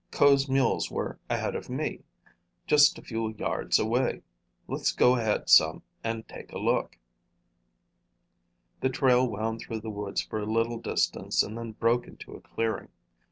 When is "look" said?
6.57-6.97